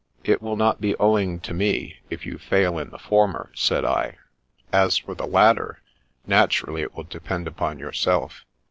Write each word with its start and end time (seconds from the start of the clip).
"It 0.33 0.41
will 0.41 0.55
not 0.55 0.81
be 0.81 0.95
owing 0.95 1.39
to 1.41 1.53
me, 1.53 1.99
if 2.09 2.25
you 2.25 2.39
fail 2.39 2.79
in 2.79 2.89
the 2.89 2.97
former," 2.97 3.51
said 3.53 3.85
I." 3.85 4.17
As 4.83 4.97
for 4.97 5.13
the 5.13 5.27
latter, 5.27 5.83
naturally 6.25 6.81
it 6.81 6.95
will 6.95 7.03
depend 7.03 7.45
upon 7.47 7.77
yourself. 7.77 8.43